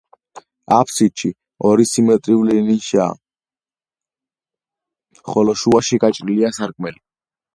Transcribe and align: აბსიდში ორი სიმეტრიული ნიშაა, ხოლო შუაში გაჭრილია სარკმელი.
აბსიდში 0.75 1.29
ორი 1.71 1.85
სიმეტრიული 1.89 2.55
ნიშაა, 2.69 3.05
ხოლო 5.31 5.57
შუაში 5.65 6.03
გაჭრილია 6.05 6.53
სარკმელი. 6.59 7.01